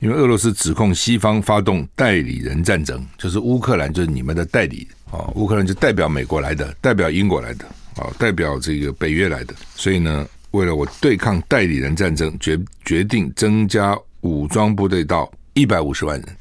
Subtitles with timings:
[0.00, 7.64] 因为俄罗斯指控西方发动代理人战争，就是乌克兰就是你们的代理啊，乌克兰就代表美国来的，代表英国来的
[7.96, 16.36] 啊，代表这个北约来的，所以呢，为了我对抗代理人战争，决决定增加武装部队到一百五十万人。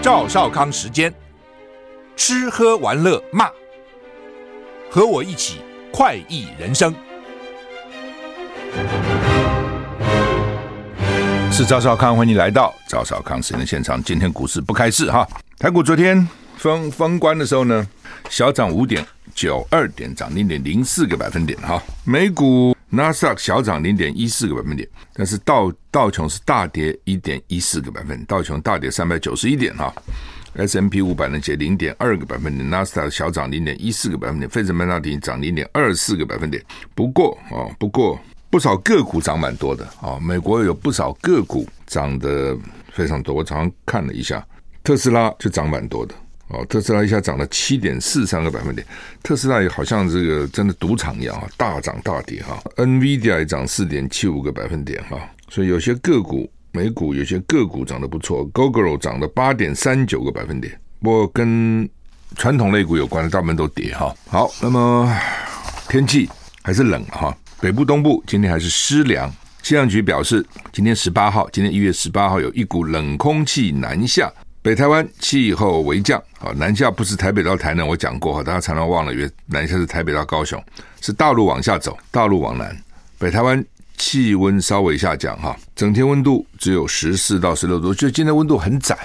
[0.00, 1.12] 赵少康时间，
[2.14, 3.50] 吃喝玩乐骂。
[4.94, 6.94] 和我一起快意人生，
[11.50, 14.04] 是赵少康，欢迎来到赵少康时间的现场。
[14.04, 15.26] 今天股市不开市哈，
[15.58, 16.28] 台股昨天
[16.58, 17.88] 封封关的时候呢，
[18.28, 19.02] 小涨五点
[19.34, 21.82] 九二点，涨零点零四个百分点哈。
[22.04, 29.90] 美股纳斯达克小涨零点一四个百分点，但是道道琼是大跌一点一四个百分点，道琼大跌三百九十一点哈。
[30.54, 36.62] S M P 五百呢，跌零点二个百分点，纳斯达克小涨零点一四个百分点，费城半导体涨零点二四个百分点。
[36.94, 42.56] 不过啊，不过不少个股涨蛮多的啊，美国有不少个股涨得
[42.92, 43.34] 非常多。
[43.34, 44.46] 我早上看了一下，
[44.84, 46.14] 特斯拉就涨蛮多的
[46.48, 48.86] 哦，特斯拉一下涨了七点四三个百分点，
[49.22, 52.62] 特斯拉也好像这个真的赌场一样啊，大涨大跌哈。
[52.76, 56.50] NVIDIA 也涨四点七五个百分点哈，所以有些个股。
[56.74, 60.80] 美股有些个股涨得不错，Gogoro 涨了八点三九个百分点。
[61.02, 61.86] 不过跟
[62.34, 64.14] 传统类股有关的，大部分都跌哈。
[64.26, 65.14] 好，那么
[65.86, 66.30] 天气
[66.62, 69.30] 还是冷哈，北部、东部今天还是湿凉。
[69.62, 76.52] 气象局表示，今天十八号，今天一月十八号有一股冷空气南下，北台湾气候微降啊。
[76.56, 80.60] 南下不是台北到台南，我讲过哈，大家常常忘了，以为南下是台北到高雄，
[81.02, 82.74] 是大陆往下走，大陆往南，
[83.18, 83.62] 北台湾。
[83.96, 88.96] 气温稍微下降哈，整天温度只有十四到十六度，就今天温度很窄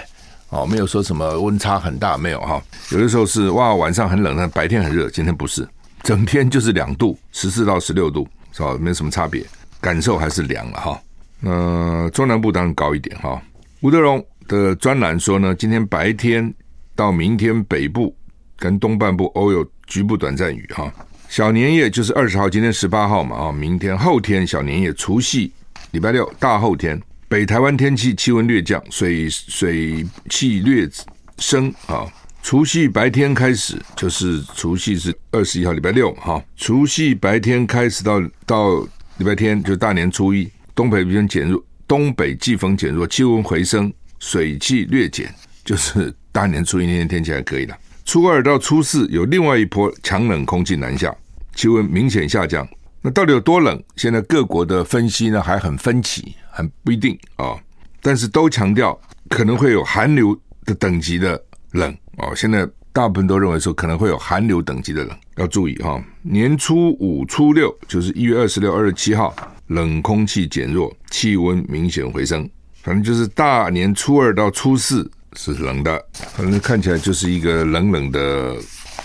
[0.50, 2.62] 哦，没有说什么温差很大，没有哈。
[2.92, 5.68] 有的时候是哇，晚上很冷，但白天很热，今天不是，
[6.04, 8.78] 整天就是两度，十四到十六度，是吧？
[8.80, 9.46] 没有什么差别，
[9.80, 11.02] 感受还是凉了哈。
[11.40, 13.42] 那中南部当然高一点哈。
[13.82, 16.52] 吴德荣的专栏说呢，今天白天
[16.96, 18.16] 到明天北部
[18.58, 20.92] 跟东半部偶有局部短暂雨哈。
[21.30, 25.52] 小年夜就是二十号，今天十八号嘛啊，明天后天小年夜，除夕
[25.92, 30.90] 礼拜六大后天，北台湾天气气温略降，水水汽略
[31.38, 32.06] 升啊。
[32.42, 38.88] 除夕白天开始就是除夕是二十一号礼拜六哈，除夕白天开始到到
[39.18, 45.34] 礼拜天就大年初一，东北季风减弱，东北季风减弱，气温回升，水汽略减，
[45.66, 47.78] 就是大年初一那天天气还可以的。
[48.08, 51.14] 初二到初四有另外一波强冷空气南下，
[51.54, 52.66] 气温明显下降。
[53.02, 53.84] 那到底有多冷？
[53.98, 57.60] 现在各国的分析呢还很分歧，很不一定啊、
[58.02, 58.98] 但是都强调
[59.28, 61.38] 可能会有寒流的等级的
[61.72, 62.34] 冷哦。
[62.34, 66.04] 现在大部分都认为说可能会有寒流等级的冷，要注意哈、哦。
[66.22, 69.36] 年初五、初六就是一月二十六、二十七号，
[69.68, 72.50] 冷空气减弱，气温明显回升。
[72.84, 75.12] 反正就是大年初二到初四。
[75.38, 76.04] 是冷的，
[76.36, 78.56] 反正看起来就是一个冷冷的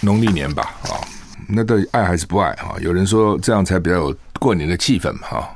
[0.00, 0.98] 农历年吧，啊，
[1.46, 2.74] 那到底爱还是不爱啊？
[2.80, 5.50] 有人说这样才比较有过年的气氛嘛，哈，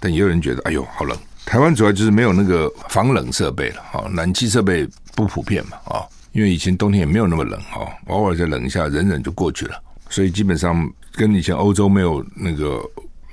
[0.00, 1.16] 但也有人觉得，哎呦，好冷。
[1.46, 12.82] 台湾主要就是没有那个防冷设备了，哈，暖气设备不普遍嘛，啊，因为以前冬天也没有那么冷，哈，偶尔再冷一下，忍忍就过去了，所以基本上跟以前欧洲没有那个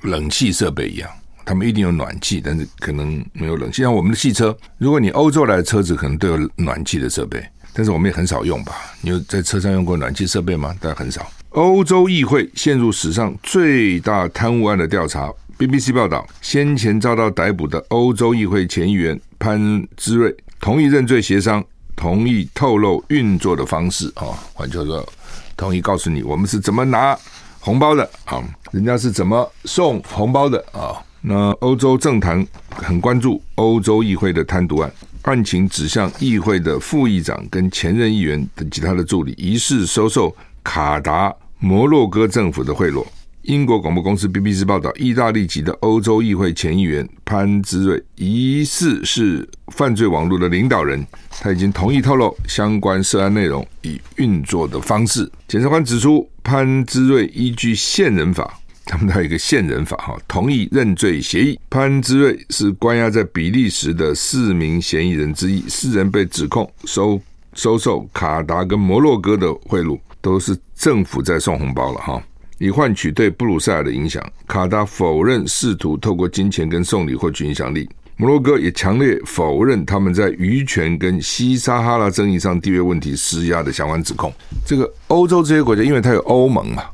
[0.02, 1.10] 冷气设备一样。
[1.44, 3.82] 他们一定有暖气，但是可能没有冷气。
[3.82, 8.72] 像我们的汽车，如果你欧洲来的车子，可能都有暖气的设备，但是我们也很少用吧？
[9.02, 10.74] 你有在车上用过暖气设备吗？
[10.80, 11.30] 大概很少。
[11.50, 15.32] 欧洲议会陷入史上最大贪污案的调查。
[15.56, 21.62] BBC 报道，先前遭到逮捕的欧洲议会前议员潘兹瑞同意认罪协商，
[21.94, 25.08] 同意透露运作的方式啊，换句话说，
[25.56, 27.16] 同意告诉你我们是怎么拿
[27.60, 30.98] 红包的啊，人家是怎么送红包的啊。
[31.26, 34.92] 那欧洲政坛很关注欧洲议会的贪渎案，
[35.22, 43.02] 案情指向议会的副议长跟前任议员等其他的助理疑似收受卡达摩洛哥政府的贿赂。
[43.40, 55.30] 英国广播公司 BBC 报道，意大利籍的欧洲议会前议员潘兹瑞疑似是犯罪网络的领导人，他已经同意透露相关涉案内容与运作的方式。
[55.48, 58.58] 检察官指出，潘兹瑞依据现人法。
[58.86, 61.58] 他们还有一个现人法哈，同意认罪协议。
[61.70, 67.20] 潘兹瑞是关押在比利时的四名嫌疑人之一，四人被指控收
[67.54, 72.22] 收受卡达跟摩洛哥的贿赂，都是政府在送红包了哈，
[72.58, 74.22] 以换取对布鲁塞尔的影响。
[74.46, 84.32] 卡达否认试图透过金钱跟送礼获取影响力，摩洛哥也强烈否认他们在渔权跟西撒哈拉争议上地位问题施压的相关指控。
[84.66, 86.84] 这个欧洲这些国家，因为它有欧盟嘛。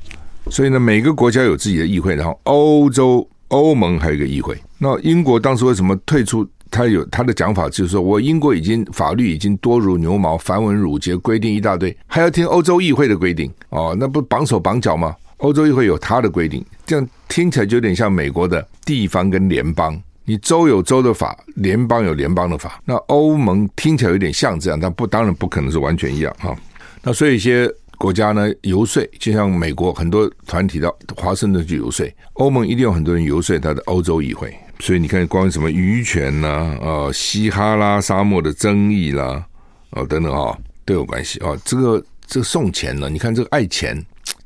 [0.50, 4.60] 所以呢，每个国家有自己的议会，然后欧洲欧盟还有一个议会。
[4.78, 6.46] 那英国当时为什么退出？
[6.72, 15.16] 他有他的讲法，就是说我英国已经法律已经多如牛毛，繁文缛节，规定一大堆，还要听欧洲议会的规定哦，那不绑手绑脚吗？
[15.38, 22.80] 欧洲议会有他的规定，这样听起来就有点像美国的地方跟联邦，你州有州的法，联邦有联邦的法。
[22.84, 26.56] 那欧盟听起来有点像这样，但不当然不可能是完全一样哈。
[27.02, 27.68] 那所以一些
[28.00, 34.50] 国家呢游说，就像美国很多团体到华盛顿去游说，欧盟一定有很多人游说他的欧洲议会。
[34.78, 39.44] 所以你看，关于什么渔权呐、啊，呃，西哈拉沙漠的争议啦，
[39.90, 40.56] 哦，等等啊，
[40.86, 41.54] 都有关系哦。
[41.62, 44.02] 这个这个送钱呢，你看这个爱钱，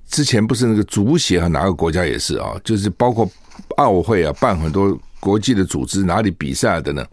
[0.09, 3.31] 之前不是那个足协和哪个国家也是啊，就是包括
[3.77, 7.07] 奥会啊，办很多国际的组织哪里比赛的呢，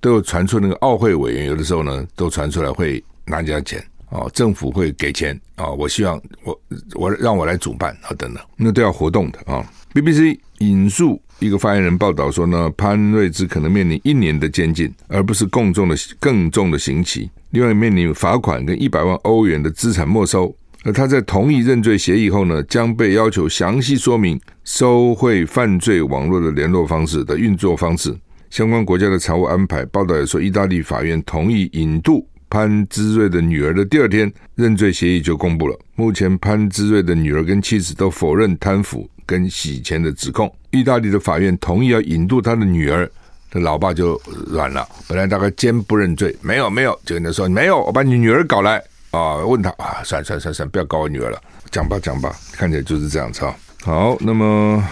[0.00, 6.60] 都有传出那个奥会委员有的时候呢，都传出来会拿人家钱哦，政府会给钱啊，我希望我
[6.94, 9.64] 我让我来主办啊，等等，那都要活动的啊。
[9.94, 11.20] BBC 引述。
[11.38, 17.28] 一个发言人报道说呢，潘瑞兹可能面临一年的监禁，而不是更重的更重的刑期。
[17.50, 20.54] 另外，面临罚款跟一百万欧元的资产没收。
[20.84, 28.16] 而他在同意认罪协议后呢，将被要求详细说明收贿犯罪网络的联络方式的运作方式、
[28.50, 29.84] 相关国家的财务安排。
[29.86, 35.78] 报道也说，意大利法院同意引渡潘兹瑞的女儿的第二天，认罪协议就公布了。
[35.94, 40.54] 目前，潘兹瑞的女儿跟妻子都否认贪腐跟洗钱的指控。
[40.70, 43.10] 意大利的法院同意要引渡他的女儿，
[43.50, 44.86] 他老爸就软了。
[45.08, 48.76] 本来大概坚不认罪，没有没有，就跟他说没有，我把你女儿搞来
[49.12, 51.40] 啊，问他啊，算算算算，不要搞我女儿了，
[51.70, 53.56] 讲吧讲吧，看起来就是这样子啊。
[53.82, 54.86] 好，那么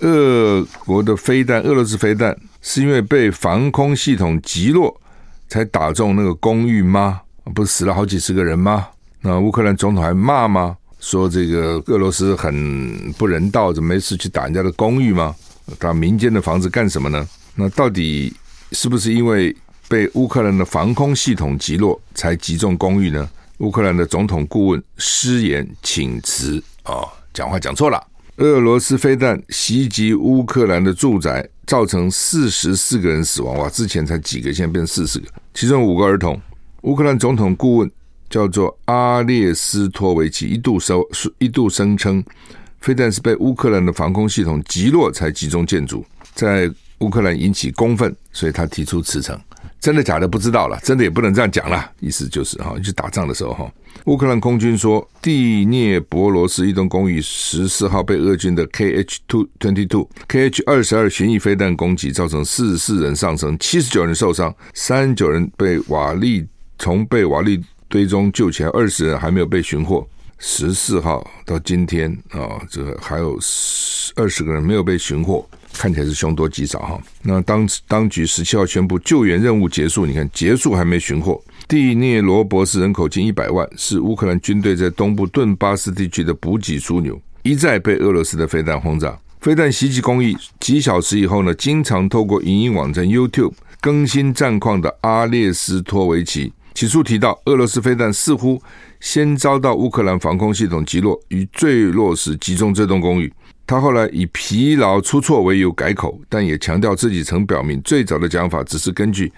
[0.00, 5.00] 俄国的飞弹，俄罗斯飞弹是因为被防空系统击落
[5.48, 7.20] 才打中那个公寓吗？
[7.54, 8.88] 不是死了好几十个人吗？
[9.20, 10.76] 那乌克兰总统还骂吗？
[10.98, 15.34] 说这个俄罗斯很不人道，怎么没事去打人家的公寓吗？
[15.78, 17.28] 打民间的房子干什么呢？
[17.54, 18.34] 那到底
[18.72, 19.54] 是不是因为
[19.88, 23.28] 被乌克兰的防空系统击落才击中公寓呢？
[23.58, 28.02] 乌克兰的总统顾问失言请辞啊，讲话讲错了。
[28.36, 33.58] 俄罗斯飞弹袭击乌克兰的住宅，造成四十四个人死亡。
[33.58, 36.40] 哇，之前才几个，现在变四十个，其中五个儿童。
[36.82, 37.90] 乌克兰总统顾问。
[38.28, 41.08] 叫做阿列斯托维奇一度说
[41.38, 42.20] 一度声称，
[42.80, 46.04] 飞弹是被乌克兰的防空系统击落才击中建筑，
[46.34, 46.68] 在
[46.98, 49.40] 乌克兰引起公愤，所以他提出辞呈。
[49.86, 51.92] 真的假的不知道了，真的也不能这样讲了。
[52.00, 53.72] 意思就是哈，去打仗的时候哈，
[54.06, 66.44] 乌克兰空军说，第聂伯罗斯一栋公寓十四号被俄军的 KH two twenty two KH 二十二巡弋飞弹攻击，造成四十四人丧生，七十九人受伤，三十九人被瓦砾
[66.80, 67.62] 从被瓦砾。
[67.88, 70.04] 堆中救起来二十人还没有被寻获，
[70.40, 73.38] 十四号到今天啊，这还有
[74.16, 77.00] 二十个人没有被寻获，看起来是凶多吉少哈。
[77.22, 81.42] 那当当局十七号宣布救援任务结束，你看结束还没寻获。
[81.68, 89.16] 第聂罗伯斯人口近一百万，是乌克兰军队在东部顿巴斯地区的补给枢纽，一再被俄罗斯的飞弹轰炸。
[89.40, 96.52] 飞弹袭击公寓几小时以后呢，经常透过影音网站 YouTube 更新战况的阿列斯托维奇。
[96.74, 98.60] 起初提到，俄罗斯飞弹似乎
[99.00, 103.32] 先遭到乌克兰防空系统击落，于坠落时击中这栋公寓。
[103.66, 109.32] 他后来以疲劳出错为由改口，但也强调自己曾表明，最早的讲法只是根据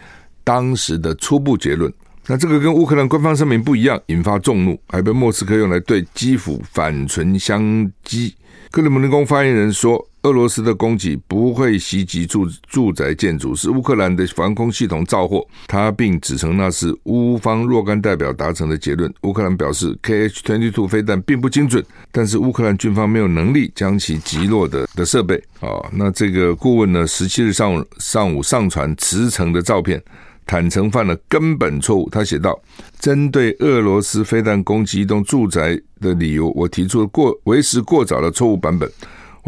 [0.44, 1.92] 当时的初步结论。
[2.26, 7.62] 那这个跟乌克兰官方声明不一样，引发众怒，还被莫斯科用来对基辅反唇相
[8.06, 8.32] 讥。
[8.70, 10.07] 克里姆林宫发言人说。
[10.22, 15.46] 俄罗斯的攻击不会袭击住住宅建筑，是乌克兰的防空系统造祸。
[15.66, 19.12] 他并指称那是乌方若干代表达成的结论。
[19.22, 25.36] 乌克兰表示，KH-22 飞弹并不精准，但是乌克兰军方没有能力将其击落的的设备。
[25.60, 27.06] 啊，那这个顾问呢？
[27.06, 30.02] 十七日上午上午上传驰骋的照片，
[30.46, 32.08] 坦诚犯了根本错误。
[32.10, 32.60] 他写道
[32.98, 38.90] ：“针对俄罗斯飞弹攻击一栋住宅的理由，我提出了过为时过早的错误版本。”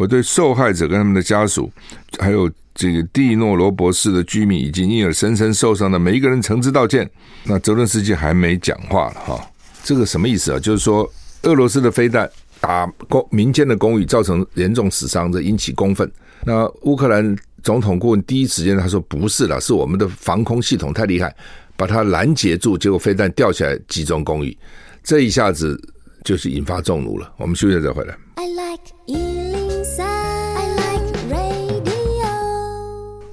[0.01, 1.71] 我对受害者跟他们的家属，
[2.19, 7.07] 还有这个蒂诺罗博士的居民，以及因而深深受伤的每一个人诚挚道歉。
[7.45, 9.51] 那泽伦斯基还没讲话了哈，
[9.85, 10.59] 这个什么意思啊？
[10.59, 11.07] 就是说
[11.43, 12.27] 俄罗斯的飞弹
[12.63, 16.11] 打公民间的公寓，造成严重死伤，这引起公愤。
[16.47, 21.37] 那乌克兰总统顾问第一时间他说不是了，是我们的防空系统太厉害，
[21.77, 24.57] 把它拦截住，结果飞弹掉下来击中公寓，
[25.05, 25.79] 这一下子
[26.25, 27.31] 就是引发众怒了。
[27.37, 28.17] 我们休息再回来。
[28.37, 29.70] I like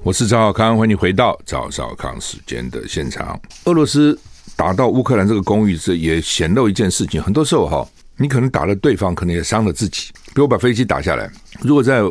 [0.08, 3.38] 我是赵少康，欢迎回到赵少康时间的现场。
[3.66, 4.18] 俄罗斯
[4.56, 7.22] 打到乌克兰这个公寓，这也显露一件事情。
[7.22, 7.86] 很多时候哈，
[8.16, 10.14] 你可能打了对方，可能也伤了自己。
[10.28, 12.02] 比如把飞机打下来，如果在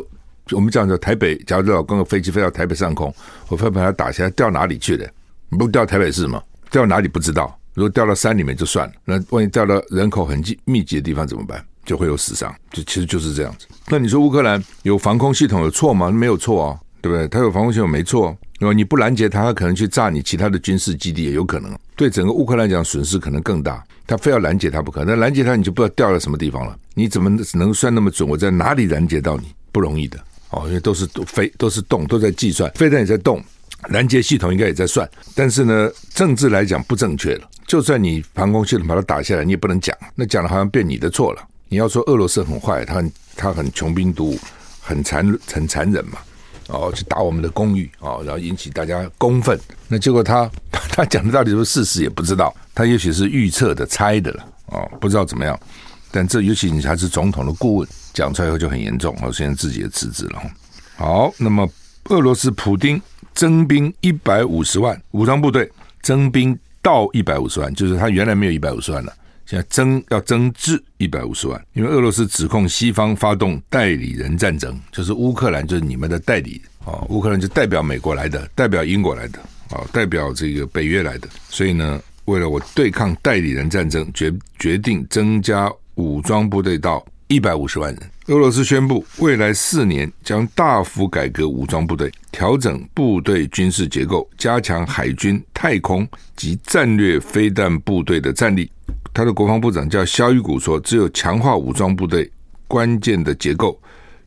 [0.51, 3.11] 我们讲的台北，假如老公的飞机飞到台北上空，
[3.47, 5.11] 我会把它打下来，掉哪里去的？
[5.49, 6.39] 不掉台北市吗？
[6.69, 7.59] 掉哪里不知道？
[7.73, 11.65] 如果掉到山里面就算了，那万一掉到人口很密集的地方怎么办？
[11.83, 13.65] 就会有死伤，就其实就是这样子。
[13.87, 16.11] 那你说乌克兰有防空系统有错吗？
[16.11, 17.27] 没有错啊，对不对？
[17.29, 21.73] 他有防空系统没错，因为你不拦截他，他可能去炸你其他的军事基地也有可能。
[21.95, 23.81] 对整个乌克兰讲损失可能更大。
[24.05, 26.77] 他非要拦截他不可，那拦截他你就不知道掉到什么地方了。
[26.93, 28.27] 你怎么能算那么准？
[28.27, 29.53] 我在哪里拦截到你？
[29.71, 30.17] 不容易的
[30.49, 33.43] 哦，因为都是飞都是动都在计算，飞弹也在动。
[33.89, 37.47] 拦截系统应该也在算，但是呢，政治来讲不正确了。
[37.67, 41.47] 就算你防空系统把它打下来，你也不能讲，那讲了好像变你的错了。
[41.69, 43.03] 你要说俄罗斯很坏，他
[43.35, 44.39] 他很穷兵黩武，
[44.81, 46.17] 很残很残忍嘛，
[46.67, 49.59] 哦，去打我们的公寓哦，然后引起大家公愤。
[49.87, 50.49] 那结果他
[50.89, 55.59] 他讲的到底是不是事实也不知道，他也许是预测的、猜的了哦，不知道怎么样。
[56.11, 60.41] 但这尤其你还是总统的顾问，讲出来以后就很严重哦，现在自己也辞职了。
[60.95, 61.69] 好，那么
[62.09, 63.01] 俄罗斯普丁。
[63.33, 65.71] 征兵一百五十万武装部队，
[66.01, 69.13] 征兵到一百五十万，就是他原来没有一百五十万了，
[69.47, 71.59] 现在增要增至一百五十万。
[71.73, 79.39] 因为俄罗斯指控西方发动代理人战争，就是乌克兰就是你们的代理啊，乌克兰就代表美国来的，代表英国来的
[79.69, 88.11] 啊，代表这个北约来的，所以呢，为了我对抗代理人战争，决决定增加武装部队到一百五十万人。
[88.27, 98.69] 俄罗斯宣布，未来四年将大幅改革武装部队，调整部队军事结构，加强海军、太空及战略飞弹部队的战力。
[99.17, 102.29] 他的国防部长叫肖伊古说：“只有强化武装部队
[102.67, 103.75] 关键的结构，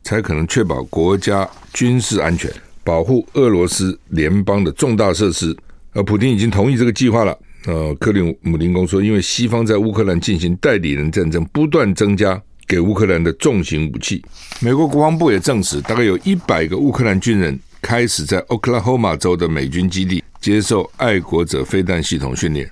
[0.03, 2.51] 才可能确保国家军事安全，
[2.83, 5.55] 保护俄罗斯联邦的重大设施。”
[5.95, 7.39] 而普京已经同意这个计划了。
[7.67, 12.41] 呃，克里姆林宫说，因为西方在乌克兰进行代理人战争，不断增加。
[12.67, 14.21] 给乌克兰的重型武器，
[14.59, 22.69] 美国国防部也证实，大概有一百个乌克兰军人开始在俄克拉荷马州的美军基地接受爱国者飞弹系统训练。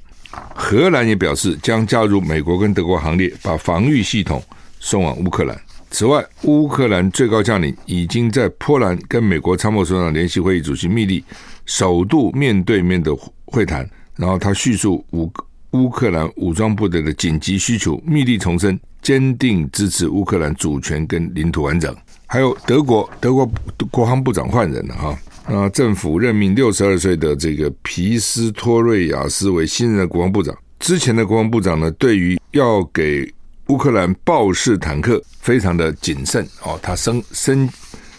[0.55, 4.41] 荷兰也表示将加入美国跟德国行列，把防御系统
[4.79, 5.59] 送往乌克兰。
[5.91, 11.23] 此外，乌克兰最高将领已经在波兰跟美国参谋首长联席会议主席密利
[11.65, 13.11] 首度面对面的
[13.45, 15.31] 会谈，然后他叙述乌
[15.71, 18.79] 乌克兰武装部队的紧急需求，密利重申。
[19.01, 21.95] 坚定支持乌克兰主权跟领土完整。
[22.27, 23.49] 还有德国，德国
[23.89, 30.55] 国防部长换人了哈，啊政府任命六十二岁的这个皮斯托瑞亚斯为新任的国防部长。
[30.79, 33.31] 之前的国防部长呢，对于要给
[33.67, 37.69] 乌克兰豹式坦克非常的谨慎哦，他生生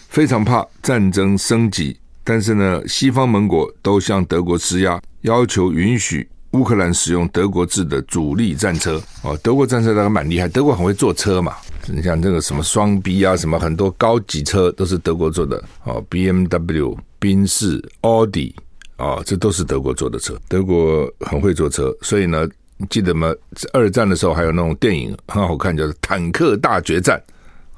[0.09, 6.27] 非常怕战争升级，但是呢，西方盟国都向德国施压，要求允许。
[6.51, 11.55] 乌克兰使用德国制的主力战车哦，德国战车大概蛮厉害，德国很会做车嘛。
[11.87, 18.55] 你像这个什么双 B 啊，什么很多高级车都是德国做的哦，BMW、宾士、奥迪
[18.97, 20.35] 啊，这都是德国做的车。
[20.49, 22.49] 德国很会做车，所以呢，
[22.89, 23.31] 记得吗？
[23.73, 27.21] 二战的时候还有那种电影很好看，叫做《坦克大决战》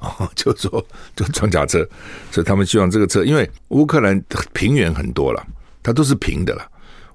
[0.00, 0.82] 哦，就说
[1.14, 1.86] 就装甲车，
[2.30, 4.18] 所以他们希望这个车，因为乌克兰
[4.54, 5.46] 平原很多了，
[5.82, 6.66] 它都是平的了。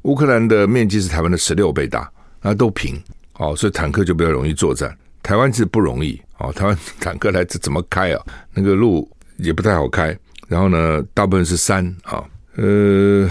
[0.04, 2.10] 乌克兰的面积是台湾的十六倍大，
[2.42, 3.02] 那都平，
[3.34, 4.96] 哦，所以坦克就比较容易作战。
[5.22, 8.26] 台湾其实不容易，哦，台湾坦克来这怎么开啊？
[8.54, 10.18] 那个路也不太好开，
[10.50, 12.22] 然后呢，大部分是三啊，
[12.58, 13.30] 呃，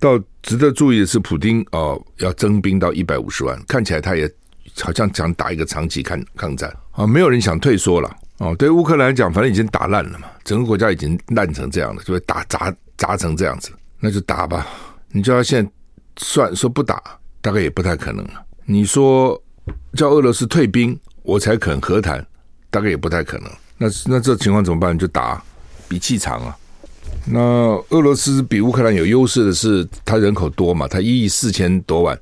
[0.00, 4.28] 到值得注意的是，普丁哦要增兵到一百五十万，看起来他也
[4.80, 8.56] 好像想打一个长期抗抗战啊，没有人想退缩了哦。
[8.58, 13.70] 对乌克兰来讲，反正已经打烂了嘛，整个国家已经烂成这样了，就会打砸砸成这样子，
[14.00, 14.66] 那就打吧。
[15.10, 15.70] 你叫他现在。
[16.22, 17.00] 算说不打，
[17.40, 18.44] 大概也不太可能了。
[18.66, 19.40] 你说
[19.94, 22.22] 叫俄罗斯退兵，我才肯和谈，
[22.68, 23.50] 大概也不太可能。
[23.78, 24.98] 那那这情况怎么办？
[24.98, 25.42] 就打，
[25.90, 26.56] 比气长啊。
[27.26, 27.40] 那
[27.88, 32.16] 俄罗斯比乌克兰有优势的是，它人口多嘛，它一亿四千多万，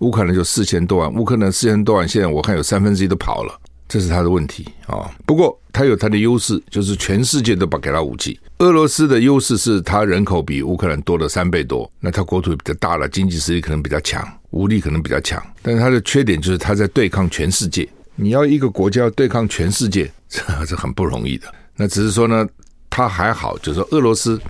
[0.00, 3.58] 乌克兰就四千多万，乌克兰四千多万，现在我看有三分之一都跑了。
[3.88, 8.38] 这是他的问题啊，不过他有他的优势，就是全世界都把给他武器。
[8.58, 15.42] 俄罗斯的优势是他人口比乌克兰多了三倍多，那他国土比较大了，经济实力可能比较强，武力可能比较强。
[15.62, 17.88] 但是他的缺点就是他在对抗全世界。
[18.16, 21.46] 你要一个国家要对抗全世界，这是很不容易的。
[21.76, 22.48] 那只是说呢，
[22.94, 24.40] 他还好，就是说俄罗斯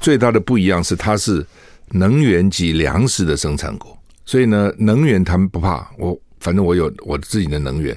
[0.00, 1.46] 最大的不一样是它是
[1.90, 3.94] 能源及粮食的生产国，
[4.24, 7.94] 所以呢，能源他们不怕，我反正我有我自己的能源。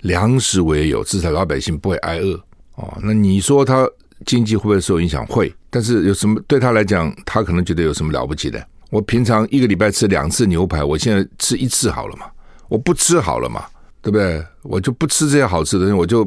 [0.00, 2.32] 粮食我也有，至少老百姓不会挨饿
[2.76, 2.96] 哦。
[3.02, 3.86] 那你说他
[4.24, 5.26] 经济会不会受影响？
[5.26, 8.66] 会，但是有什么对他来讲，他可能觉得有什么了不起的？
[8.88, 12.24] 我平常一个礼拜吃两次牛排，我现在吃一次好了嘛？
[12.70, 13.66] 我不吃好了嘛？
[14.00, 14.42] 对不对？
[14.62, 16.26] 我就不吃这些好吃的东西，我就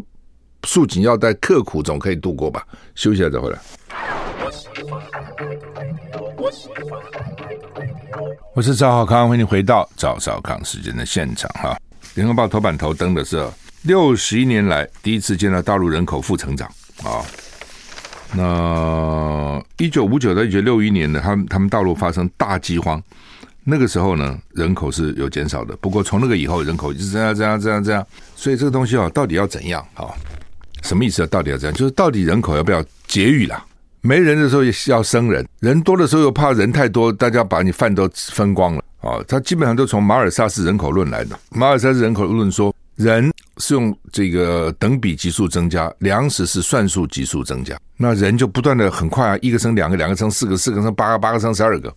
[0.64, 2.66] 束紧腰带、刻苦总可以度过吧？
[2.96, 3.60] 休息了再回来。
[8.54, 11.78] 我是赵少康，欢迎回到赵少康时间的现场哈。
[12.16, 13.48] 联合报头版头登的是
[13.84, 16.68] 六十一年来第一次见到大陆人口负成长
[17.04, 17.22] 啊。
[18.34, 23.02] 那一九五九到一九六一年呢，他们他们大陆发生大饥荒，
[23.64, 25.78] 那个时候呢，人口是有减少的。
[25.78, 28.06] 不过从那个以后，人口一直这样这样这样这样。
[28.36, 30.10] 所以这个东西啊，到底要怎样啊？
[30.88, 31.28] 什么意思啊？
[31.30, 31.78] 到底要怎样？
[31.78, 33.64] 就是到底人口要不要节育啦？
[34.02, 39.20] 没人的时候也要生人，人多的时候又怕人太多，大家把你饭都分光了啊。
[39.28, 41.38] 他基本上都从马尔萨斯人口论来的。
[41.50, 47.78] 马尔萨斯人口论说，人是用这个等比级数增加，粮食是算数级数增加。
[47.98, 51.94] 那人就不断的很快啊，一个生两个，两个生四个，四个生八个，八个生十二个，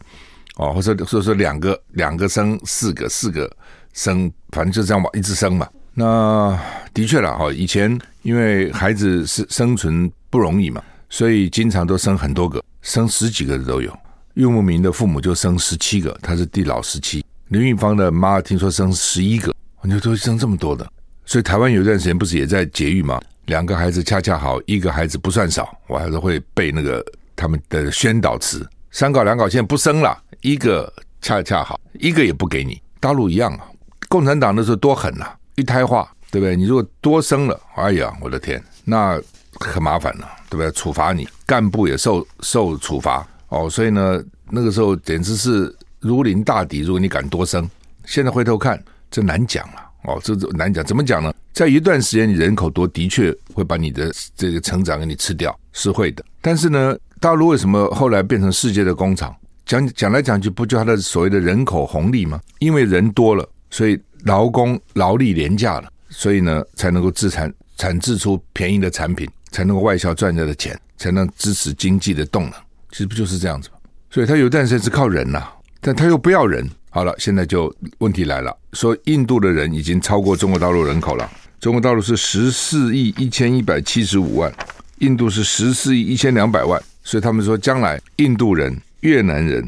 [0.57, 3.49] 哦，或者说说两个两个生四个，四个
[3.93, 5.69] 生，反正就这样往一直生嘛。
[5.95, 6.59] 那
[6.95, 13.97] 的确了哈，以前因为孩子是生存不容易嘛，所以经常都生很多个，生十几个的都有。
[14.35, 17.25] 岳慕明的父母就生十七个，他是第老十七。
[17.49, 20.89] 林玉芳的妈听说生十一个，你说都生这么多的，
[21.25, 23.21] 所以台湾有一段时间不是也在节育吗？
[23.47, 32.81] 两个孩子恰恰好，一个孩子不算少，我还是会背那个他们的宣导词：三搞两搞，现在不生了，一个恰恰好，一个也不给你。
[33.01, 33.67] 大陆一样啊，
[34.09, 36.57] 共产党那时候多狠呐、一胎化，对不对？
[36.57, 39.21] 你如果多生了，哎呀，我的天，那
[39.59, 40.71] 很麻烦了，对不对？
[40.73, 43.69] 处罚你，干部也受受处罚哦。
[43.69, 46.81] 所以呢，那个时候简直是如临大敌。
[46.81, 47.69] 如果你敢多生，
[48.05, 51.35] 现在回头看，这难讲了哦，这难讲，怎么讲呢？
[51.53, 56.25] 在一段时间，你人口多，的确会把你的这个成长给你吃掉，是会的。
[56.41, 59.35] 但是呢，大陆为什么后来变成世界的工厂？
[59.67, 62.41] 讲讲来讲去，不就它的所谓的人口红利吗？
[62.61, 72.53] 因为人多了，所以劳工劳力廉价了，所以呢，才能够自产产制出便宜的产品，才能够外销赚来的钱，才能支持经济的动能。
[72.91, 73.77] 其实不就是这样子吗？
[74.11, 75.49] 所以它有段时间是靠人呐、
[75.81, 76.69] 但他又不要人。
[76.91, 81.31] 好了，现在就问题来了，说印度的人已经超过中国大陆人口了。
[81.61, 84.53] 中国大陆是十四亿一千一百七十五万，
[84.99, 89.63] 印度是十四亿一千两百万，所以他们说将来印度人、越南人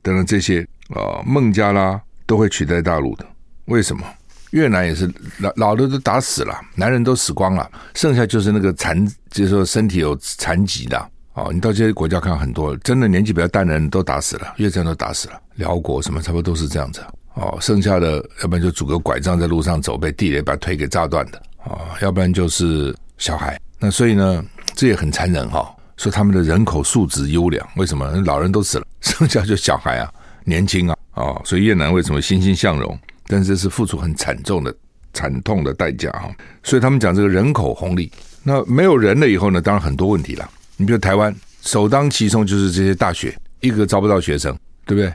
[0.00, 3.26] 等等这些啊、呃、孟加拉都会取代大陆的。
[3.64, 4.04] 为什么？
[4.50, 11.50] 越南也是老老的都打死了，男人都死光了，剩下就是那个残，就是说身体有残疾的哦。
[11.52, 17.02] 你到这些国家看，很多真的年纪比较大的人都打死了，越战都打死了，辽国什么差不多都是这样子。
[17.34, 23.60] 哦，剩下的要不然就拄个拐杖在路上走，被地雷把腿给炸断的、哦，要不然就是小孩。
[23.78, 25.68] 那所以呢，这也很残忍哈、哦。
[25.96, 28.08] 说他们的人口素质优良，为什么？
[28.24, 30.08] 老人都死了， 剩下就小孩啊，
[30.44, 32.96] 年轻啊，哦，所以越南为什么欣欣向荣？
[33.28, 34.74] 但是是付出很惨重的、
[35.12, 36.28] 惨痛的代价啊。
[36.64, 38.10] 所以他们讲这个人口红利，
[38.42, 40.50] 那没有人了以后呢，当然很多问题了。
[40.76, 45.12] 你比如台湾首当其冲就是这些大学，一个招不到学生，对不对？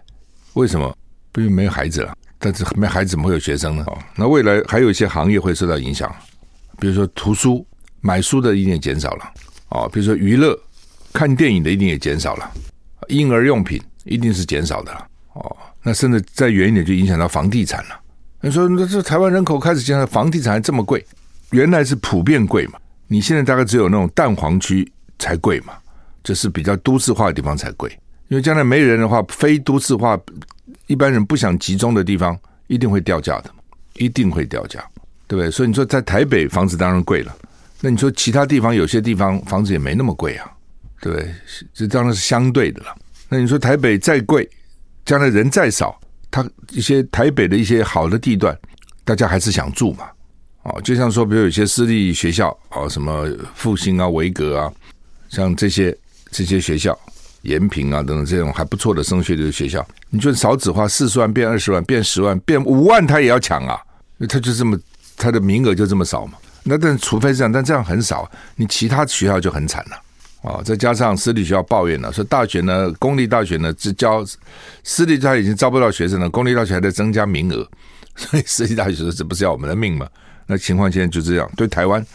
[0.54, 0.95] 为什么？
[1.36, 3.84] 因为没有孩子了，但是没孩子怎么会有学生呢？
[3.88, 6.13] 哦，那未来还有一些行业会受到影响，
[6.78, 7.65] 比如说图书
[8.02, 9.34] 买书的一定也减少了，
[9.69, 10.56] 哦，比如说娱乐
[11.12, 12.52] 看电影的一定也减少了，
[13.08, 17.99] 婴儿用品一定是减少的了，哦，那甚至再远一点就影响到房地产了。
[18.45, 21.03] 你说那这台湾人口开始减少，房地产还这么贵，
[21.51, 22.77] 原来是普遍贵嘛？
[23.08, 25.73] 你现在大概只有那种蛋黄区才贵嘛，
[26.25, 27.89] 就是比较都市化的地方才贵，
[28.27, 30.19] 因为将来没人的话，非都市化。
[30.88, 33.49] 一般人不想集中的地方，一定会掉价的，
[33.93, 34.84] 一定会掉价，
[35.25, 35.49] 对不对？
[35.49, 37.34] 所以你说在台北房子当然贵了，
[37.79, 40.51] 那你说其他地方有些地方房子也没那么贵啊，
[40.99, 41.34] 对不对？
[41.73, 42.93] 这当然是相对的了。
[43.29, 44.47] 那你说台北再贵，
[45.06, 45.97] 将来人再少，
[46.34, 48.58] 他一些台北的一些好的地段，
[49.06, 50.10] 大家还是想住嘛？
[50.63, 54.74] 哦，就像说，比如有些私立学校，哦，什么复兴啊、维格啊，
[55.30, 55.96] 像这些
[56.32, 56.98] 这些学校。
[57.43, 63.78] 延平啊，等等这种还不错的升学的学校，你就少子化，四十万变二十万，变十万，变五万，他也要抢啊！
[64.30, 64.80] 他就这么，
[65.17, 66.38] 他的名额就这么少嘛。
[66.63, 70.02] 那但除非这样，但这样很少，你其他学校就很惨了！
[70.43, 74.23] 哦再加上私立学校抱怨了，说大学呢，公立大学呢只教
[74.84, 77.67] 私立，他已经招不到学生了，公立大学还在增加名额，
[78.15, 80.08] 所以私立大学说这不是要我们的命吗？
[80.45, 82.06] 那情况现在就这样，对台湾，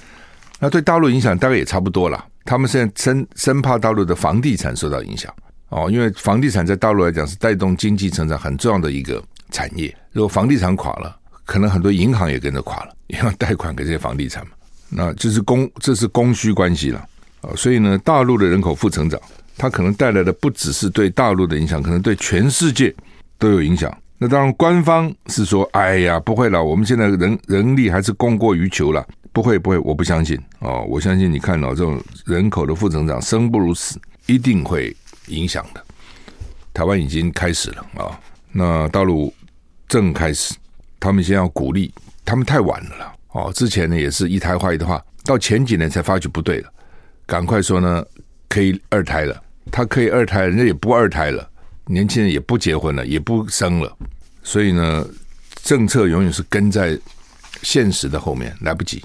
[0.61, 2.25] 那对大陆影响大概也差不多了。
[2.45, 5.33] 他们现在生生怕大陆的房地产受到影响
[5.71, 9.95] 哦，因为房地产在大陆来讲是带动经济成长很重要的一个产业。
[10.13, 14.53] 如果房地产垮了，可能很多银行也跟着垮了，银行贷款给这些房地产嘛。
[14.91, 17.07] 那就是供，这是供需关系了
[17.41, 17.51] 啊。
[17.57, 19.21] 所以呢，大陆的人口负成长，
[19.57, 22.95] 它可能带来的不只是对大陆的影响，可能对全世界
[23.39, 23.97] 都有影响。
[24.19, 30.85] 那当然，官方是说：“哎呀，不会了，我们现在人人力还是供过于求了。”不会不会，我不相信哦。
[30.89, 34.97] 我相信你看到、哦、这种人口的负增长，生不如死，一定会
[35.29, 35.85] 影响的。
[36.75, 38.19] 台湾已经开始了啊、
[38.51, 39.33] 那大陆
[39.87, 40.57] 正开始，
[40.99, 41.93] 他们先要鼓励，
[42.25, 43.53] 他们太晚了啦哦。
[43.55, 46.73] 之前呢也是一胎化一胎化，到前几年才发觉不对了，
[47.29, 48.05] 赶快说呢
[48.49, 51.49] 可以二胎了，他可以二胎，人家也不二胎了，
[51.87, 53.97] 年轻人也不结婚了，也不生了，
[54.43, 55.07] 所以呢，
[55.63, 56.99] 政策永远是跟在
[57.63, 59.05] 现实的后面，来不及。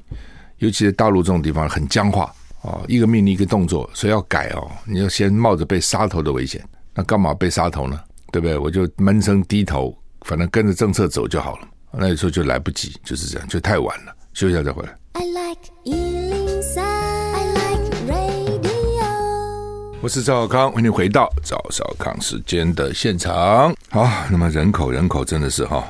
[0.59, 6.63] 尤其是大陆这种地方很僵化哦，一个命令一个动作，所以要改哦，你要先冒着被杀头的危险。
[6.95, 7.99] 那干嘛被杀头呢？
[8.31, 8.57] 对不对？
[8.57, 11.67] 我就闷声低头，反正跟着政策走就好了。
[11.91, 14.15] 那有时候就来不及，就是这样，就太晚了。
[14.33, 14.97] 休息一下再回来。
[15.13, 16.12] I like
[20.03, 23.73] 我是赵小康，欢迎回到赵小康时间的现场。
[23.89, 25.81] 好，那么人口人口真的是哈，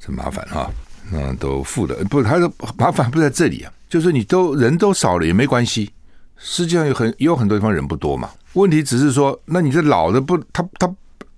[0.00, 0.68] 真麻烦哈。
[1.12, 5.92] 那都负的不，他的麻烦不在这里啊，就是你都人都少了也没关系。
[6.36, 8.30] 世界上有很也有很多地方人不多嘛。
[8.54, 10.92] 问题只是说，那你这老的不，他他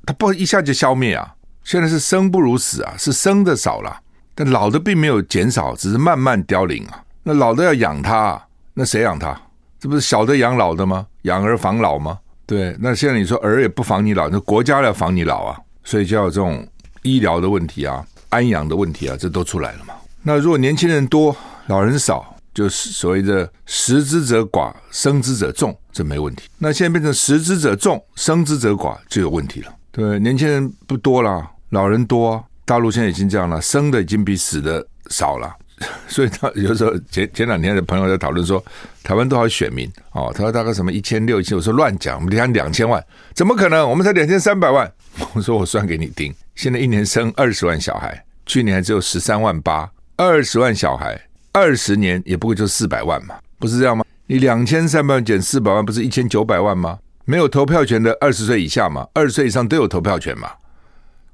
[0.06, 1.34] 他不一下就消灭啊？
[1.62, 4.00] 现在是生不如死啊，是生的少了，
[4.34, 7.04] 但老的并没有减少，只是慢慢凋零啊。
[7.22, 9.38] 那老的要养他，那谁养他？
[9.84, 11.06] 这不是小的养老的吗？
[11.24, 12.18] 养儿防老吗？
[12.46, 16.66] 对，那现在你说儿也不防你老，那国家要防你老啊，所以就要这种
[17.02, 19.92] 医疗的问题啊、安养的问题啊，这都出来了嘛。
[20.22, 22.34] 那如果年轻人多，老人少。
[22.54, 26.44] 就是所谓的食之者寡，生之者众，这没问题。
[26.56, 29.74] 那现在变成食之者众，生之者寡，就有问题了。
[29.92, 32.42] 对，年轻人不多了，老人多。
[32.64, 35.52] 大陆现在已经这样了，生的已经比死的少了。
[36.08, 38.62] 所以他有时候前前两天的朋友在讨论说，
[39.02, 39.90] 台湾多少选民？
[40.12, 43.02] 哦，他说大概什么一千六千，我说乱讲，我们讲两千万，
[43.34, 43.88] 怎么可能？
[43.88, 44.90] 我们才两千三百万。
[45.34, 51.20] 我说我算给你听，现在一年生二十万小孩，去年还只有十三万八，二十万小孩。
[51.56, 54.04] 二十年也不过就四百万嘛，不是这样吗？
[54.26, 56.98] 你两千三百万减四百万，不是一千九百万吗？
[57.24, 60.50] 没有投票权的二十岁以下嘛，二十岁以上都有投票权嘛。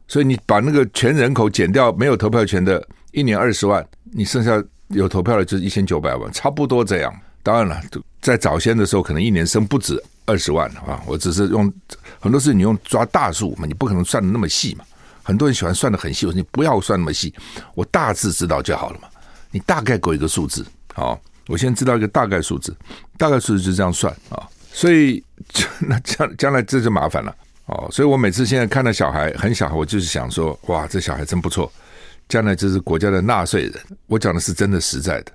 [0.07, 7.15] 所以你把那个全人口减掉，没有投票权的，一年二十万，你剩下有投票的就是一千九百万，差不多这样。
[7.43, 7.81] 当然了，
[8.21, 11.03] 在早先的时候，可能一年生不止二十万啊。
[11.07, 11.73] 我只是用
[12.19, 14.85] 很多事，你用抓大数嘛，你不可能算的那么细嘛。
[15.23, 17.33] 很多人喜欢算的很细，我说你不要算那么细，
[17.75, 19.09] 我大致知道就好了嘛。
[19.51, 22.77] 你大概给我一个数字，好，我先知道一个大概数字，
[23.17, 25.23] 大概数字就这样算啊，所以
[25.81, 27.35] 那将将来这就麻烦了
[27.67, 31.73] 哦，所以我每次现在看到小孩很小，我就是想说，哇，这小孩真不错，
[32.31, 33.75] 将来就是国家的纳税人。
[34.07, 35.33] 我讲的是真的实在的。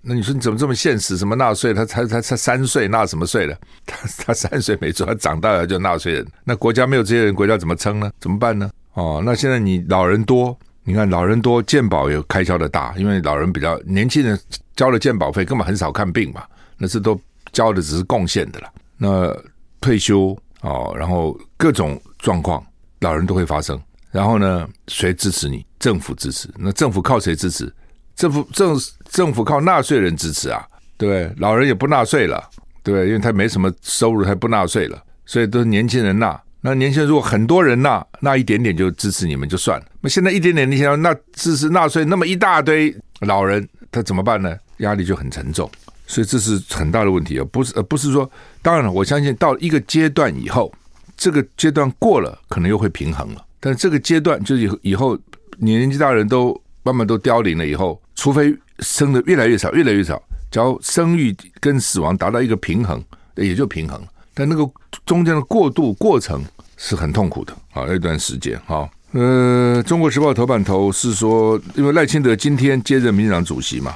[0.00, 1.18] 那你说你怎么这么现实？
[1.18, 1.74] 什么纳税？
[1.74, 3.54] 他才才才三岁，纳什么税了？
[3.84, 6.26] 他他三岁没错，他长大了就纳税人。
[6.44, 8.10] 那国家没有这些人，国家怎么撑呢？
[8.20, 8.70] 怎么办呢？
[8.94, 10.56] 哦，那现在你老人多。
[10.84, 14.36] 你看，老人多，健保也开销的大，因为老人比较年轻人
[14.74, 16.42] 交了健保费，根本很少看病嘛，
[16.76, 17.20] 那是都
[17.52, 18.68] 交的只是贡献的了。
[18.96, 19.32] 那
[19.80, 22.64] 退休哦，然后各种状况，
[22.98, 23.80] 老人都会发生。
[24.12, 25.66] 然后呢，谁支持你？
[25.80, 26.48] 政府支持。
[26.56, 27.72] 那政府靠谁支持？
[28.14, 28.78] 政府政
[29.10, 30.64] 政府靠纳税人支持啊，
[30.96, 31.32] 对？
[31.38, 32.48] 老人也不纳税了，
[32.82, 33.08] 对？
[33.08, 36.40] 因为他没什么收入，他不纳税了，所以都是年轻人纳。
[36.60, 39.86] 那年轻人如果很多人纳，纳一点点就支持你们就算了。
[40.00, 44.56] 那现在一点点，你想要纳支持纳税那么一大堆老人，他怎么办呢？
[44.78, 45.68] 压力就很沉重，
[46.06, 47.46] 所以这是很大的问题啊！
[47.50, 50.72] 不是呃，不是说，当然了，我相信到一个阶段以后，
[51.16, 53.44] 这个阶段过了，可能又会平衡了。
[53.64, 55.18] 但这个阶段就是以后，以后
[55.58, 60.20] 年纪大人都慢慢都凋零了以后，除非生的越来越少，越来越少，
[60.50, 63.00] 只要生育跟死亡达到一个平衡，
[63.36, 64.08] 也就平衡了。
[64.34, 64.68] 但那个
[65.06, 66.42] 中间的过渡过程
[66.76, 68.90] 是很痛苦的啊，那段时间哈。
[69.12, 73.94] 呃，《中国时报》头版头是说，因为赖清德今天接任民进党主席嘛，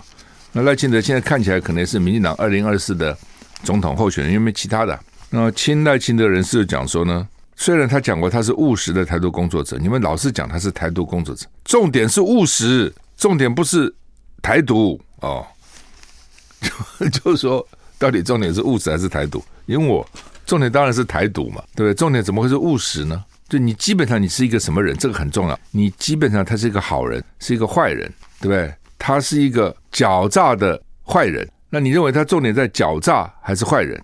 [0.52, 3.18] 那赖清德现在看起来可能是民进党二零二四的
[3.64, 4.96] 总统候选人，因为没其他的。
[5.30, 13.92] 那亲赖清德人士讲说呢，虽然他讲过他是务实的台独工作者，你们老是讲他是台独工作者，重点是务实，重点不是
[14.40, 15.44] 台独哦，
[17.00, 17.66] 就就是说。
[17.98, 19.42] 到底重点是务实还是台独？
[19.64, 20.06] 因为我
[20.44, 21.94] 重点当然是台独嘛，对不对？
[21.94, 23.24] 重点怎么会是务实呢？
[23.48, 25.58] 就你基本上你是一个什么人，这个很重要。
[25.70, 28.06] 你基本上他是一个好人，是一个坏人，
[28.38, 28.70] 对不对？
[28.98, 31.48] 他是一个狡诈的坏人。
[31.70, 33.98] 那你认为他重点在狡诈还是坏人？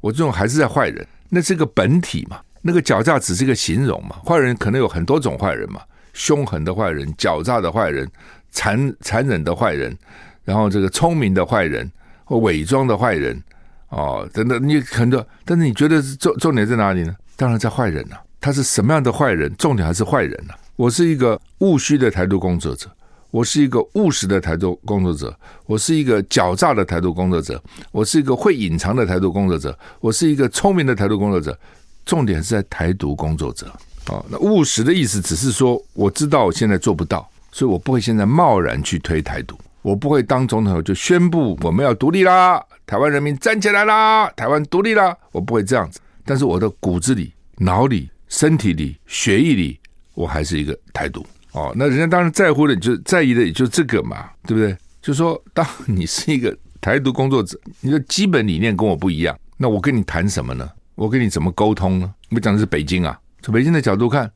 [0.00, 1.06] 我这种还是在坏人。
[1.28, 2.40] 那是一个本体嘛？
[2.66, 4.16] 那个狡诈只是一个形容嘛？
[4.26, 5.80] 坏人可能有很多种坏人嘛？
[6.12, 8.06] 凶狠的坏人、狡诈的坏人、
[8.50, 9.96] 残残忍的坏人，
[10.44, 11.90] 然后这个聪明的坏人。
[12.28, 13.40] 或伪装的坏人，
[13.88, 17.14] 哦，等等，你很多，但是你觉得重重点在哪里呢？
[17.36, 19.54] 当然在坏人了、他是什么样的坏人？
[19.56, 22.90] 重点还是坏人呢、我是一个务虚的台独工作者，
[23.30, 25.32] 我是一个务实的台独工作者，
[25.66, 31.56] 我是一个狡诈的台独工作者，我是一个会隐藏的台独工作者，我是一个聪明的台独工作者。
[32.06, 33.70] 重点是在台独工作者。
[34.08, 45.98] 哦，那务实的意思只是说，我知道我现在做不到，所以我不会现在贸然去推台独，我不会当总统就宣布我们要独立啦，台湾人民站起来啦，台湾独立啦，我不会这样子。
[46.24, 49.80] 但是我的骨子里、脑里、身体里、血液里，
[50.14, 51.26] 我还是一个台独。
[51.52, 54.76] 哦，那人家当然在乎的，就在意的也就这个嘛，对不对？
[55.02, 60.68] 就说，当你是一个台独工作者，你的基本理念跟我不一样，那我跟你谈什么呢？
[60.96, 62.12] 我跟你怎么沟通呢？
[62.30, 63.18] 我讲的是北京啊。
[63.42, 64.28] 从北京的角度看，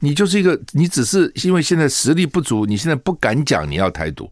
[0.00, 4.30] 你就是一个，你只是因为现在实力不足，你现在不敢讲你要台独，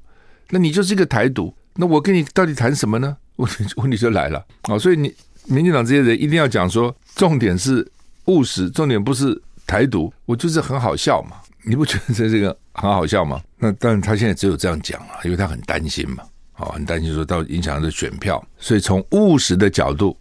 [0.50, 1.54] 那你就是一个台独。
[1.74, 3.16] 那我跟你到底谈什么呢？
[3.36, 4.78] 问 题问题就来了啊！
[4.78, 5.14] 所以你
[5.46, 7.86] 民进党这些人一定要讲说，重点是
[8.24, 10.12] 务实，重点不是台独。
[10.24, 13.40] 我就是很好笑嘛，你不觉得这这个很好笑吗？
[13.58, 18.42] 那当然他现在只有这样讲了，因为他很担心嘛，啊，很担心说到影响他的选票。
[18.58, 20.16] 所以从务实的角度，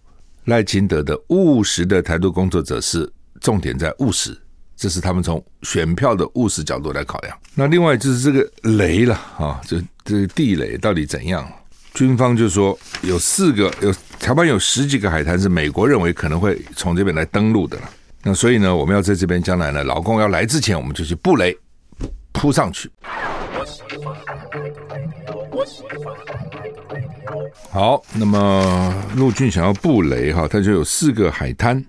[0.45, 3.11] 赖清德的务实的台独工作者是。
[3.41, 4.35] 重点在务实，
[4.75, 7.37] 这是他们从选票的务实角度来考量。
[7.53, 11.47] 那另外就是这个雷了啊，这这地雷到底怎样？
[11.93, 17.89] 军方就说有四个，有台湾有十几个海滩是美国认为可能会从这边来登陆的了。
[18.23, 21.55] 那所以呢，我们要在这边将来呢，老公要来之前，我们就去布雷
[22.31, 22.89] 扑上去。
[27.69, 31.83] 好，那么陆军想要布雷哈，它就有四个海滩。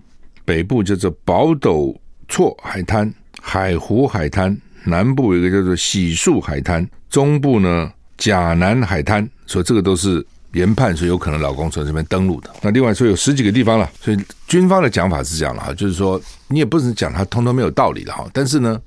[0.44, 1.92] 北部叫做宝斗
[2.29, 12.51] 厝海滩、海湖海滩，南部有一个叫做洗树海滩，中部呢甲南海滩，所以这个都是研判，所以有可能老公从这边登陆的。
[12.62, 18.81] 那另外说有十几个地方了，所以军方的讲法是这样的哈，就是说你也不能讲他通通没有道理的哈，但是呢，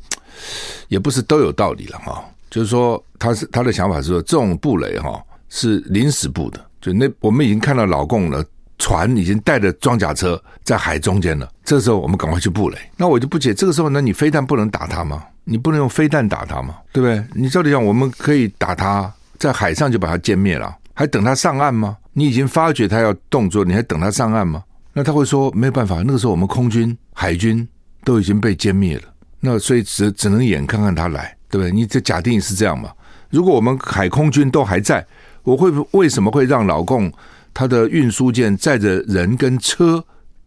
[0.87, 8.43] 也不是都有道理了哈，就是说他是他的想法是说这种布雷哈是临时布的，就那我们已经看到老共了。
[8.81, 12.77] 船已经带着装甲车在海中间了，这时候我们赶快去布雷。
[12.95, 15.21] 那我就不解，这个时候呢，你飞弹不能打他吗？
[15.43, 16.75] 你不能用飞弹打他吗？
[16.93, 17.21] 对不对？
[17.35, 21.97] 你照理讲，我们可以打他，在海上就把他歼灭了，还等他上岸吗？
[22.13, 24.63] 你已经发觉他要动作，你还等他上岸吗？
[24.93, 27.67] 那他会说没有办法，那个时候我们空军、海军
[28.05, 29.03] 都已经被歼灭了，
[29.41, 31.69] 那所以只只能眼看看他来，对不对？
[31.69, 32.93] 你这假定是这样嘛？
[33.29, 35.05] 如果我们海空军都还在，
[35.49, 37.11] 我会为什么会让老共？
[37.51, 40.03] 他的运输舰载着人跟车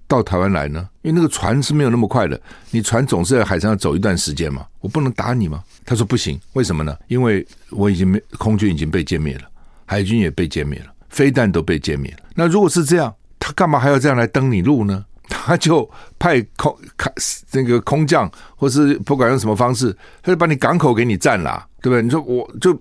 [0.07, 0.89] 到台湾来呢？
[1.03, 4.65] 因为那个船是没有那么快的，你船总是在海上要走一段时间嘛。
[4.81, 5.61] 我不能打你吗？
[5.85, 6.97] 他说不行，为什么呢？
[7.09, 9.43] 因为我已经没空军已经被歼灭了，
[9.85, 12.19] 海军也被歼灭了，飞弹都被歼灭了。
[12.37, 15.05] 那如果是这样，他干嘛还要这样来登你路呢？
[15.29, 15.89] 他就
[16.19, 17.11] 派空开
[17.51, 22.03] 那个空降，或是不管用什么方式，他就把你港口给你占了，对不对？
[22.03, 22.81] 你说我就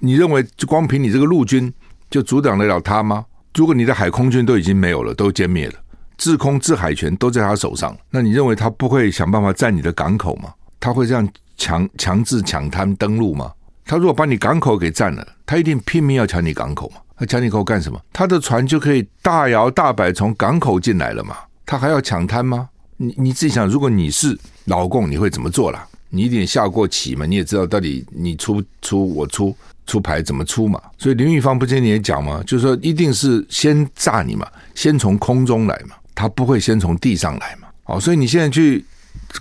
[0.00, 1.72] 你认为就光凭你这个陆军
[2.10, 3.24] 就阻挡得了他吗？
[3.54, 5.74] 如果你的海空军都已经没有了，都歼灭了，
[6.16, 10.52] 制空制海权都在他手上，那你认为他不会想办法占你的港口吗？
[10.78, 13.52] 他会这样强强制抢滩登陆吗？
[13.84, 17.00] 他如果把你港口给占了，他一定拼命要抢你港口嘛？
[17.18, 18.00] 他抢你港口干什么？
[18.12, 21.36] 他的船就可以大摇大摆从港口进来了嘛？
[21.66, 22.68] 他还要抢滩吗？
[22.96, 25.86] 你你自己想，如果你是老共，你会怎么做啦？
[26.08, 27.26] 你一定下过棋嘛？
[27.26, 29.54] 你也知道到底你出出我出。
[29.90, 30.80] 出牌怎么出嘛？
[30.96, 37.66] 所以林玉芳不今天也讲嘛，就是说一定是先炸你嘛，先从空中来嘛，他不会先从地上来嘛。
[37.82, 38.84] 好，所以你现在去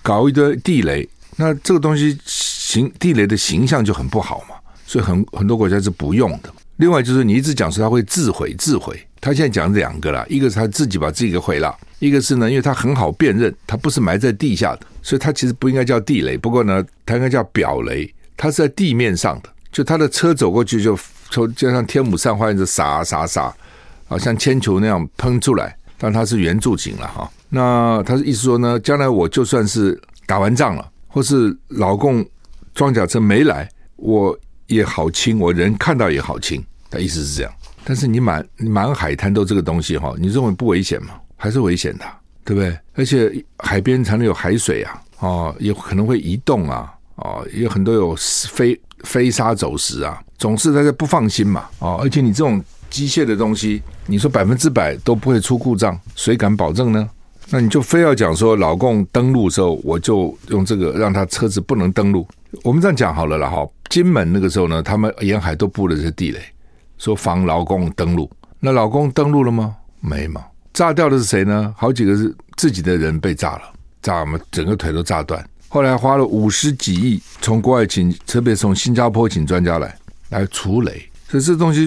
[0.02, 4.56] 搞一堆地雷，那这个东西形地雷的形象就很不好嘛。
[4.88, 6.52] 所以很很多国家是不用的。
[6.78, 19.50] 另外就是你一直讲说他会自毁自毁，他现在讲两个了，一个是他自己把自己给毁了，一个是呢，因为他很好辨认，他不是埋在地下的，所以他其实不应该叫地雷，不过呢，他应该叫表雷，他是在地面上的。
[19.72, 20.98] 就他的车走过去，就
[21.30, 23.54] 从就像天母上花园子撒撒撒，
[24.08, 25.76] 啊，像铅球那样喷出来。
[26.02, 27.30] 但他是圆柱形了哈。
[27.50, 32.26] 那他的意思说呢，将来我就算是打完仗了，或是老共
[32.74, 36.64] 装甲车没来，我也好清，我人看到也好清。
[36.90, 37.52] 他意思是这样。
[37.84, 41.16] 但是你满满海滩都这个东西哈，你认为不危险吗？
[41.36, 42.06] 还是危险的，
[42.46, 42.80] 对不对？
[42.94, 48.16] 而且海边常常有海水啊，哦，也可能会移动啊，哦，也有很多有
[48.50, 48.80] 飞。
[49.04, 57.10] 飞沙走石啊，总是大家不放心嘛，哦，而且你这种机械的东西，你说百分之百都不会出故障，谁敢保证呢？
[57.52, 62.28] 那你就非要讲说老共登陆的时候，我就用这个让他车子不能登陆。
[62.64, 66.40] 我们这样讲好了啦，哈，金门那个时候呢，他们沿海都布了这些地雷，
[66.98, 68.30] 说防老共登陆。
[68.60, 69.76] 那老共登陆了吗？
[70.00, 71.74] 没嘛，炸掉的是谁呢？
[71.76, 73.62] 好几个是自己的人被炸了，
[74.02, 75.44] 炸嘛，整个腿都炸断。
[75.70, 79.96] 后来花了五十几亿从国外请，特别从新加坡请专家来
[80.30, 81.08] 来除雷。
[81.30, 81.84] 所以这东西，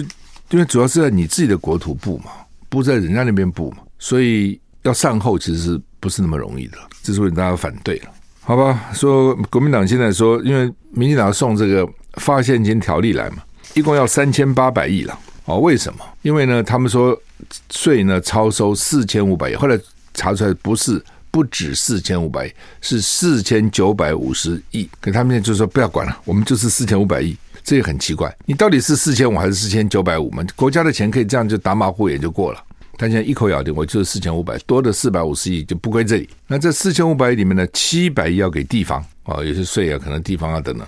[0.51, 2.31] 因为主要是在你自己的国土布嘛，
[2.69, 6.77] 不在人家那边布嘛，所以要善后其实是不是那么容易的。
[7.03, 8.05] 这是为大家反对了，
[8.39, 8.89] 好吧？
[8.93, 13.43] 说国民党现在说，因为民进党送这个发现金条例来嘛，
[13.73, 15.19] 一共要三千八百亿了。
[15.43, 15.99] 哦，为什么？
[16.21, 17.21] 因为呢，他们说
[17.69, 19.77] 税呢超收四千五百亿，后来
[20.13, 21.03] 查出来不是。
[21.33, 24.87] 不止四千五百亿，是四千九百五十亿。
[25.01, 28.31] 可他们就说不要管了，我们就是四千五百亿，这也很奇怪。
[28.45, 30.45] 你到底是四千五还是四千九百五嘛？
[30.55, 32.63] 国家的钱可以这样就打马虎眼就过了。
[32.99, 36.29] 他现在一口咬定我就是四千五百，多的四百五十亿就不归这里。
[36.45, 40.85] 那这四千五百亿里面呢，七百亿要给地方啊，有些税啊，可能地方啊等等。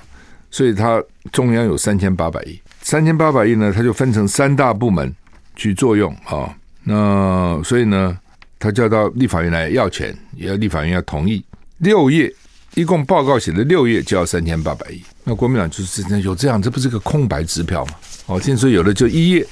[0.51, 5.11] 所以它中央有三千八百亿，三千八百亿呢，它就分成三大部门
[5.55, 6.55] 去作用啊。
[6.83, 8.15] 那所以呢？
[8.65, 11.45] 他叫到立法院来要钱，也要立法院要同意。
[11.77, 12.33] 六页，
[12.73, 15.03] 一共报告写了六页就要三千八百亿。
[15.23, 17.93] 那国民党就是有这样，这不是个空白支票吗？
[18.25, 19.45] 哦，听说有的就一页，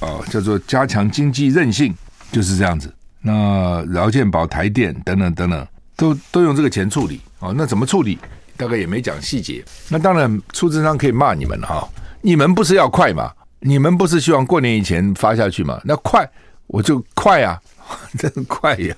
[0.00, 1.94] 哦，叫做加强经济韧性，
[2.30, 2.92] 就是这样子。
[3.22, 7.22] 那劳健保、台电等等等等，都都用这个钱处理。
[7.38, 8.18] 哦，那怎么处理？
[8.58, 9.64] 大概也没讲细节。
[9.88, 11.88] 那当然，出资商可以骂你们哈、
[12.20, 13.32] 你们不是要快嘛？
[13.60, 15.80] 你们不是希望过年以前发下去嘛？
[15.84, 16.28] 那快，
[16.66, 17.58] 我就快啊。
[18.18, 18.94] 真快呀！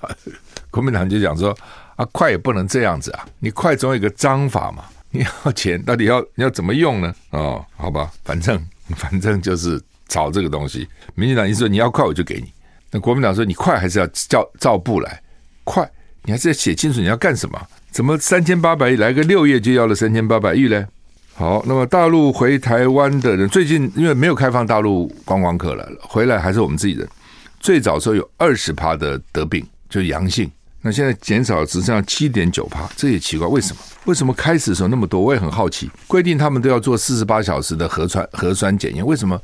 [0.71, 1.57] 国民党就讲说
[1.97, 4.85] 啊，快也不能这样子啊，你快总有个章法嘛。
[5.11, 7.13] 你要钱，到底要你要怎么用呢？
[7.31, 8.61] 哦，好吧，反正
[8.95, 10.89] 反正就是炒这个东西。
[11.17, 12.53] 民进党意思说你要快我就给你，
[12.93, 15.21] 那国民党说你快还是要照照步来，
[15.65, 15.91] 快
[16.23, 17.61] 你还是要写清楚你要干什么？
[17.91, 20.87] 怎么三千八百亿来个六页就要了三千八百亿呢？
[21.35, 27.09] 好，那么大陆回台湾的人最近因为没有开放大陆观光客了，回来还是我们自己人。
[27.61, 33.83] 最早时候有二十趴的得病，就阳性，那现在减少只剩下七点九趴，这也奇怪，为什么？
[34.07, 35.21] 为什么开始的时候那么多？
[35.21, 35.91] 我也很好奇。
[36.07, 39.39] 规定他们都要做四十八小时的核酸核酸检验，为什么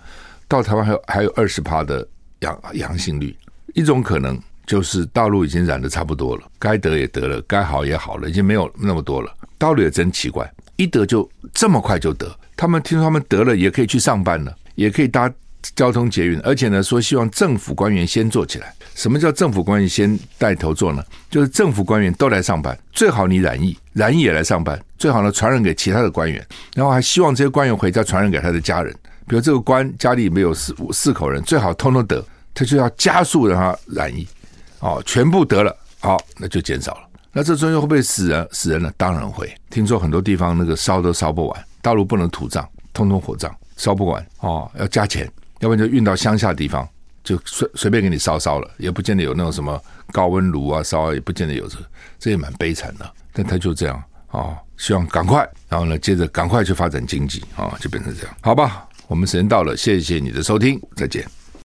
[0.48, 2.08] 到台湾还有还有二十趴的
[2.40, 3.36] 阳阳性率？
[3.74, 9.30] 一种可能就是大陆已经染得差不多了，该得也得了，该好也好了，已经没有那么多了。
[9.58, 12.34] 道理也真奇怪，一得就这么快就得。
[12.56, 15.30] 他们听说他们得了也可以去上班了，也可以搭。
[15.74, 18.72] 交通捷运，而且呢，说希望政府官员先做起来。
[18.94, 21.04] 什么叫政府官员先带头做呢？
[21.30, 28.94] 就是政府官员都来上班，最好你染疫，染疫也来上班，最好呢传染给其他的官员，然后还希望这些官员回家传染给他的家人。
[29.26, 32.24] 比如这个官家里没有四五四口人，最好通通得，
[32.54, 34.26] 他就要加速让他染疫，
[34.80, 37.00] 哦，全部得了，好，那就减少了。
[37.32, 38.48] 那这中间会不会死人？
[38.50, 39.52] 死人了，当然会。
[39.68, 45.30] 听说很多地方那个烧都烧不完，大陆不能土葬，通通火葬，烧不完哦，要加钱。
[45.66, 46.88] 要不然就运到乡下地方，
[47.24, 51.76] 就随随便给你烧烧了，也不见得有那种什么高温炉啊烧，也不见得有这，
[52.20, 53.12] 这也蛮悲惨的。
[53.32, 58.86] 但他就这样啊、希望赶快，然后呢，接着赶快去发展经济啊、就变成这样，好吧？
[59.08, 61.26] 我们时间到了，谢谢你的收听，再见。